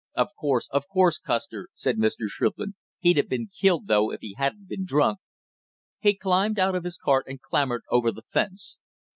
[0.15, 2.25] "Of course, of course, Custer!" said Mr.
[2.25, 2.73] Shrimplin.
[2.97, 5.19] "He'd a been killed though if he hadn't been drunk."
[5.99, 8.79] He climbed out of his cart, and clambered over the fence.